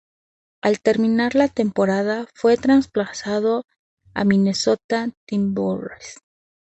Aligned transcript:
Al 0.63 0.79
terminar 0.79 1.35
la 1.35 1.47
temporada 1.47 2.25
fue 2.33 2.57
traspasado 2.57 3.65
a 4.15 4.23
Minnesota 4.23 5.11
Timberwolves. 5.27 6.17